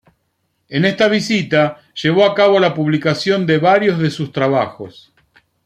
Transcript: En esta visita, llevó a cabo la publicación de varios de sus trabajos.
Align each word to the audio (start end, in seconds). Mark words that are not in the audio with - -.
En 0.67 0.83
esta 0.85 1.07
visita, 1.07 1.79
llevó 2.01 2.25
a 2.25 2.33
cabo 2.33 2.59
la 2.59 2.73
publicación 2.73 3.45
de 3.45 3.59
varios 3.59 3.99
de 3.99 4.09
sus 4.09 4.31
trabajos. 4.31 5.13